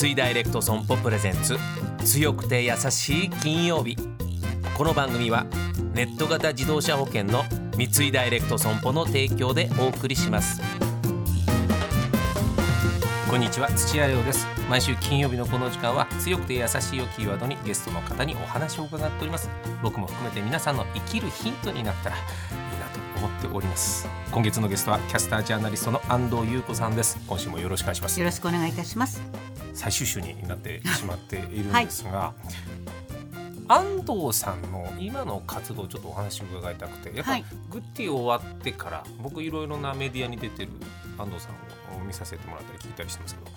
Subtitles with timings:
[0.00, 1.58] 三井ダイレクト損保プレゼンツ。
[2.06, 3.98] 強くて優しい金曜日。
[4.74, 5.44] この番組は
[5.92, 7.44] ネット型自動車保険の
[7.76, 10.62] 三井ダイレクト損保の提供でお送りします。
[13.28, 14.46] こんにちは土屋亮です。
[14.70, 19.50] 毎週金曜日のこの時間は強くて優しいをキーワードにゲストの方にお話を伺っております。
[19.82, 24.08] 僕も含めて皆さんの生きるヒントになったらいいなと思っております。
[24.32, 27.18] 今月のゲストはキャスタージャーナリストの安藤優子さんです。
[27.26, 28.18] 今週もよろしくお願いします。
[28.18, 29.20] よろしくお願いいたします。
[29.74, 32.34] 最終週になってしまっているんですが、
[33.68, 37.44] 安藤さんの今の活動ちょっとお話を伺いたくてやっぱ、はい。
[37.70, 40.70] グッディ終わってから僕いろいろなメディアに出てる
[41.16, 43.56] 安藤さんを見させてもらったり聞いたりしてますけどや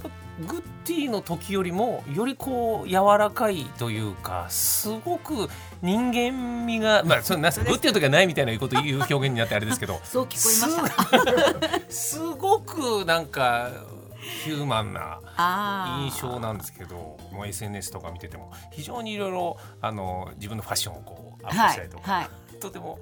[0.00, 5.48] っぱグッディの時よりもよりこう柔らかいというかすごく
[5.82, 11.92] 人間味が まあそれなんグッディの時はないみたいなこと言う表現になってあれですけど そう聞こえました。
[11.92, 13.70] す すごくなんか
[14.20, 15.20] ヒューマンな
[16.04, 22.28] 印象なんですけどもう SNS とか見てても非常にいろいろあの自分のファッションをこうアップはいしたりとか、はい
[22.60, 22.98] とても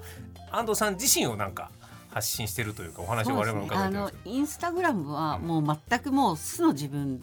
[0.51, 1.69] 安藤さん自身をなんか
[2.11, 4.35] 発信してるというかお話を我々も伺あのってるんですけど。
[4.37, 7.21] インスタグラムはもう全くもう素の自分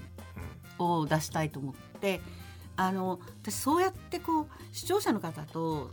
[0.79, 2.21] を出したいと思って
[2.77, 5.91] あの私そうやってこう視聴者の方と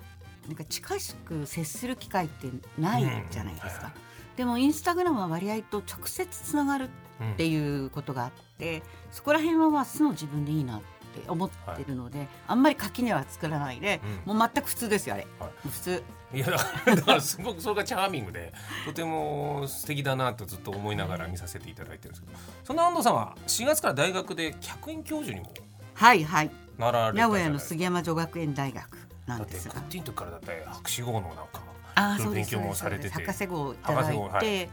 [0.48, 3.94] なんか近しく接する機会ってないじゃないですか。
[4.36, 6.92] でもインスタグラムは割合と直接つながるうん
[7.34, 15.52] っていうことがあってそこら辺はまあ素の自分でいいなって思ってるので、あんまり垣根は作らないで、もう全く普通ですよあれ、はい。
[15.70, 16.04] 普通。
[16.34, 18.52] いやだからすごくそれがチャーミングで
[18.88, 25.54] とても素敵だなとずっと思いながら見させていただいてるんですけどその安藤さんは4月から大学で客員教授にも
[25.94, 26.52] はいはい。
[26.80, 28.98] なられ名古屋の杉山女学園大学
[29.28, 31.46] なだってんですがグッディの時からだって博士号のなんか
[31.94, 34.70] あーそういう勉強もされてて博士号をいただいて、はい。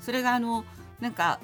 [0.00, 0.64] それがあの
[0.98, 1.38] なんか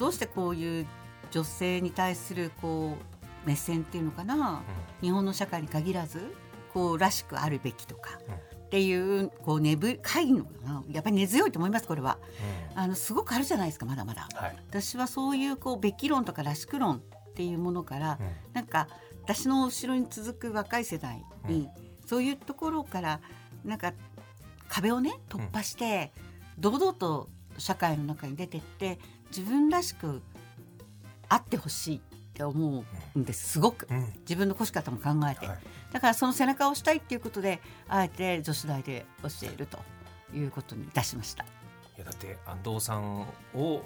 [0.00, 0.86] どうしてこういう
[1.30, 2.96] 女性に対するこ
[3.44, 4.62] う目線っていうのかな、
[5.02, 6.34] 日本の社会に限らず
[6.72, 8.34] こうらしくあるべきとか、うん。
[8.34, 10.82] っていうこう根深いのかな。
[10.90, 12.16] やっぱり根強いと思いますこれは。
[12.74, 14.26] あのすごくあるじゃないですかまだまだ。
[14.32, 14.56] はい。
[14.70, 18.54] 私はそういうこうべき論とからしく論っていうものから、うん。
[18.54, 18.88] なんか
[19.24, 21.68] 私の後ろに続く若い世代に、
[22.06, 23.20] そういうところから
[23.66, 23.92] なんか
[24.66, 26.10] 壁をね突破して、
[26.58, 27.28] 堂々と
[27.58, 28.98] 社会の中に出てって
[29.36, 30.22] 自分らしく
[31.28, 32.00] あってほしいっ
[32.34, 33.52] て思うんです。
[33.52, 33.86] すごく。
[33.90, 34.12] うん。
[34.20, 35.58] 自分の越し方も考えて、はい。
[35.92, 39.78] だからその背中を押したいっていうことであえて女子大で教えると
[40.34, 41.44] いうことにいたしました。
[41.44, 41.46] い
[41.98, 43.82] やだって安藤さんを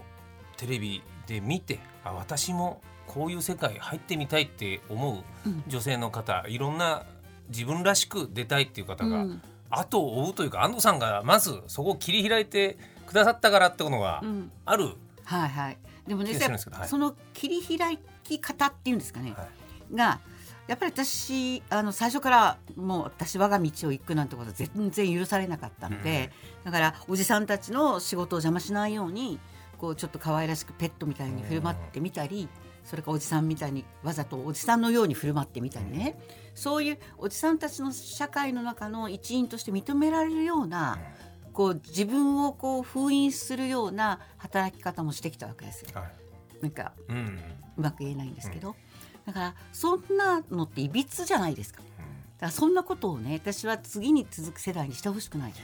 [0.57, 5.65] テレビで見てあ私もこういう世界入ってみたいって思ううん。
[5.67, 7.05] 女性の方いろんな
[7.49, 9.43] 自分らしく出たいっていう方がうん。
[9.71, 14.53] 後を追うというか安藤さんがまずそこを切り開いてくださったからってことがうん。
[14.65, 14.91] ある、
[15.25, 15.79] はいはい。
[16.07, 16.89] でもね、はい。
[16.89, 19.49] その切り開き方っていうんですかね、は
[19.93, 19.95] い。
[19.95, 20.21] が
[20.67, 26.31] やっぱり私あの最初からもう私我が道を行くなんてことは全然許されなかったので、
[26.65, 29.39] だからおじさんたちの仕事を邪魔しないように
[29.77, 32.49] こうちょっと可愛らしくペットみたいに振る舞ってみたり、
[32.85, 36.19] それからおじさんみたいにわざとおじさんのように振る舞ってみたりね、
[36.55, 40.99] そういうおじさんたちの社会の中の一員として認められるような、
[41.55, 45.89] こう自分をこう封印するような働き方もしてきたわけですよ。
[45.95, 46.13] はい
[46.61, 47.39] なんかうん
[47.77, 48.75] うまく言えないんですけど、
[49.27, 51.81] だからそんなのっていびつじゃないですか。
[51.81, 55.55] だからそんなことをね私は次に続く世代にしてほしくない。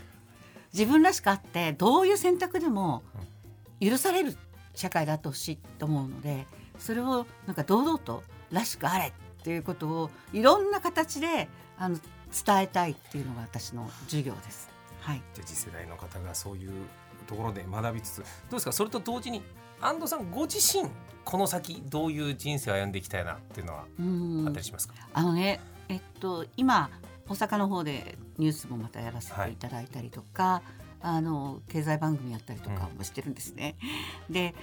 [0.72, 3.02] 自分らしくあってどういう選択でも
[3.80, 4.36] 許される
[4.74, 6.46] 社会であってほしいと思うので
[6.78, 8.22] それをなんか堂々と
[8.52, 9.12] らしくあれっ
[9.42, 11.96] ていうことをいろんな形であの
[12.46, 14.69] 伝えたいっていうのが私の授業です。
[15.00, 15.22] はい。
[15.34, 16.72] じゃあ次世代の方がそういう
[17.26, 18.72] ところで学びつつどうですか？
[18.72, 19.42] それと同時に
[19.80, 20.88] 安藤さんご自身
[21.24, 26.90] この先どういう人生を歩んでいきたいなっていうのはうんあったりしますか、あのね、えっと、今
[27.28, 30.62] 大阪の方でニュースもまたやらせていただいたりとか、
[31.00, 33.76] あの経済番組やったりとかもしてるんですね。
[34.28, 34.54] で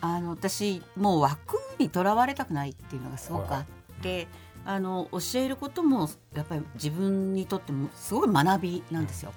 [0.00, 3.64] あの私もう枠にとらわれたくないっていうのがすごくあっ
[4.02, 4.26] て、
[4.64, 9.32] あの教えることもやっぱり自分にとってもすごい学びなんですよ。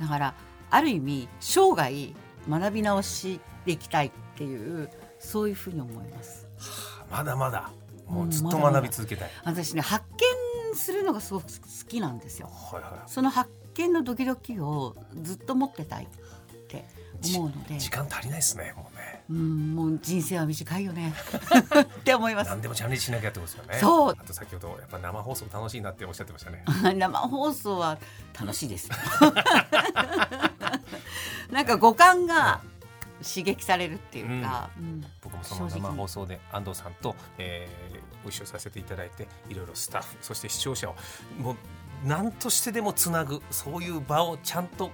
[0.00, 0.34] だから
[0.70, 2.14] ある意味生涯
[2.48, 6.46] 学び直していきたいっていうそういうふうに思います。
[7.10, 7.70] まだまだ。
[8.06, 10.04] もうずっと学び続けたい、私ね発
[10.70, 11.50] 見するのがすごく好
[11.88, 12.48] きなんですよ。
[12.48, 12.92] はいはい。
[13.06, 16.08] その発見のドキドキをずっと持ってたいっ
[16.68, 16.84] て
[17.34, 17.78] 思うので。
[17.78, 19.22] 時間足りないですねもうね。
[19.30, 21.14] うんもう人生は短いよね。
[21.80, 22.50] って思います。
[22.50, 23.78] 何でもチャレンジしなきゃってことですよね。
[23.80, 24.16] そう。
[24.18, 26.64] あと先ほどやっぱ生放送楽しいなっておっしゃってましたね。
[26.94, 27.98] 生放送は
[28.38, 28.94] 楽しいですよ。
[31.50, 32.60] なんか五感が
[33.22, 35.04] 刺激されるっていうか、うん。
[35.22, 40.96] 僕もその生放送で安藤さんと、えー、ご一緒させていただいていろいろスタッフそして視聴者を
[41.38, 41.56] もう
[42.04, 44.90] 何としてでもつなぐそういう場をちゃんと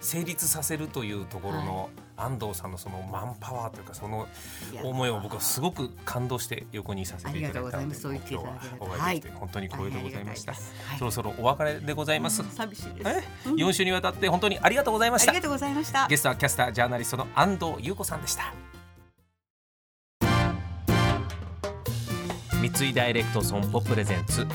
[0.00, 4.28] 成立させるというところの、安藤さんのそのマンパワーというかその
[4.82, 13.48] 思いを僕はすごく感動して横にさせていただいたので今日はお会いできて本当に光栄でございました、はい、そろそろお別れでございます、うん、寂しいです。
[13.48, 15.32] 4週にわたって本当にありがとうございました。
[15.32, 16.06] ありがとうございました。
[16.08, 18.52] ゲストはキャスタージャーナリストの安藤優子さんでした。
[22.52, 24.46] 三井ダイレクト損保プレゼンツ。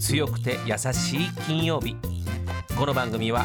[0.00, 1.96] 強くて優しい金曜日。
[2.76, 3.44] この番組は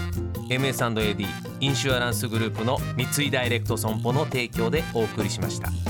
[0.50, 5.87] MS&AD インシュアランスグループの三井ダイレクト損保の提供でお送りしました。